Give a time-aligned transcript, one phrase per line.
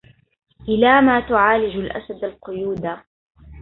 [0.69, 3.03] إلام تعالج الأسد القيودا